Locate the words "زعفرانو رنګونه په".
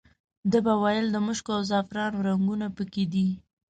1.69-2.83